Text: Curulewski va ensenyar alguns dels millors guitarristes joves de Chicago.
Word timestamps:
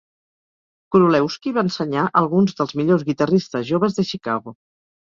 Curulewski 0.95 1.53
va 1.59 1.65
ensenyar 1.67 2.07
alguns 2.25 2.59
dels 2.63 2.77
millors 2.81 3.07
guitarristes 3.13 3.71
joves 3.73 4.01
de 4.01 4.11
Chicago. 4.15 4.61